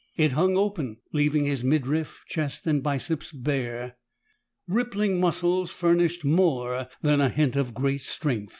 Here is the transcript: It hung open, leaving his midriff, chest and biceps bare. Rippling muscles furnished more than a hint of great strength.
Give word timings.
It 0.17 0.31
hung 0.31 0.57
open, 0.57 0.97
leaving 1.13 1.45
his 1.45 1.63
midriff, 1.63 2.23
chest 2.27 2.65
and 2.65 2.81
biceps 2.81 3.31
bare. 3.31 3.97
Rippling 4.67 5.19
muscles 5.19 5.69
furnished 5.69 6.25
more 6.25 6.87
than 7.03 7.21
a 7.21 7.29
hint 7.29 7.55
of 7.55 7.75
great 7.75 8.01
strength. 8.01 8.49